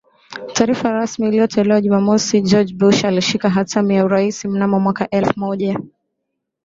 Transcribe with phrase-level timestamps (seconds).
[0.53, 5.79] taarifa rasmi iliyotolewa JumamosiGeorge Bush alishika hatamu ya urais mnamo mwaka elfu moja